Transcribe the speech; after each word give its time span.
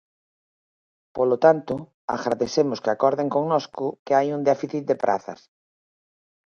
Polo 1.15 1.37
tanto, 1.45 1.73
agradecemos 2.17 2.79
que 2.83 2.91
acorden 2.91 3.27
connosco 3.35 3.85
que 4.05 4.13
hai 4.17 4.27
un 4.35 4.41
déficit 4.49 4.83
de 4.89 4.99
prazas. 5.03 5.39